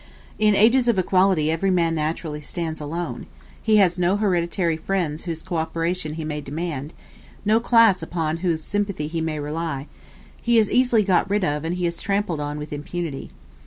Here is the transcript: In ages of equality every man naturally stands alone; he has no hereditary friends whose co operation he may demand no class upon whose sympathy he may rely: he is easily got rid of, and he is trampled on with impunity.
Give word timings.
In 0.39 0.55
ages 0.55 0.87
of 0.87 0.97
equality 0.97 1.51
every 1.51 1.69
man 1.69 1.93
naturally 1.93 2.41
stands 2.41 2.81
alone; 2.81 3.27
he 3.61 3.77
has 3.77 3.99
no 3.99 4.17
hereditary 4.17 4.75
friends 4.75 5.25
whose 5.25 5.43
co 5.43 5.57
operation 5.57 6.15
he 6.15 6.25
may 6.25 6.41
demand 6.41 6.95
no 7.45 7.59
class 7.59 8.01
upon 8.01 8.37
whose 8.37 8.63
sympathy 8.63 9.05
he 9.05 9.21
may 9.21 9.39
rely: 9.39 9.85
he 10.41 10.57
is 10.57 10.71
easily 10.71 11.03
got 11.03 11.29
rid 11.29 11.43
of, 11.45 11.63
and 11.63 11.75
he 11.75 11.85
is 11.85 12.01
trampled 12.01 12.39
on 12.39 12.57
with 12.57 12.73
impunity. 12.73 13.29